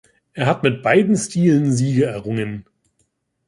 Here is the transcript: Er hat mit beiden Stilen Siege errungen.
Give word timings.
Er 0.33 0.47
hat 0.47 0.63
mit 0.63 0.81
beiden 0.81 1.15
Stilen 1.15 1.71
Siege 1.71 2.05
errungen. 2.05 2.65